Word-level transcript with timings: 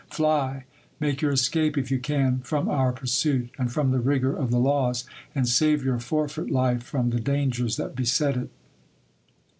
Fly! 0.09 0.63
make 0.99 1.21
your 1.21 1.31
escape, 1.31 1.77
if 1.77 1.91
you 1.91 1.99
can, 1.99 2.39
from 2.39 2.67
our 2.67 2.91
pursuit 2.91 3.51
and 3.59 3.71
from 3.71 3.91
the 3.91 3.99
rigour 3.99 4.35
of 4.35 4.49
the 4.49 4.57
laws, 4.57 5.03
and 5.35 5.47
save 5.47 5.83
your 5.83 5.99
forfeit 5.99 6.49
life 6.49 6.81
from 6.81 7.11
the 7.11 7.19
dangers 7.19 7.77
that 7.77 7.95
beset 7.95 8.35
it. 8.35 8.49